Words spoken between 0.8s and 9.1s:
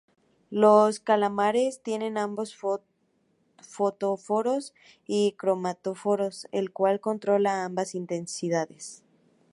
calamares tienen ambos fotóforos y cromatóforos el cual controla ambas intensidades.